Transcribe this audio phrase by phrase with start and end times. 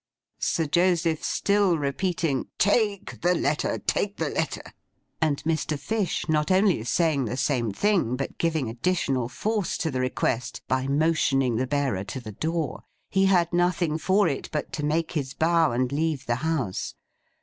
[0.39, 4.73] Sir Joseph still repeating 'Take the letter, take the letter!'
[5.21, 5.77] and Mr.
[5.77, 10.87] Fish not only saying the same thing, but giving additional force to the request by
[10.87, 15.35] motioning the bearer to the door, he had nothing for it but to make his
[15.35, 16.95] bow and leave the house.